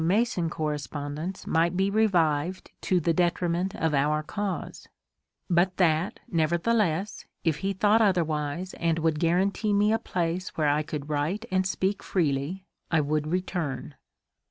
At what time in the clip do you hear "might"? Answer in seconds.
1.47-1.77